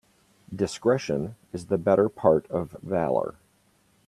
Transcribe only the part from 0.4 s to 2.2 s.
Discretion is the better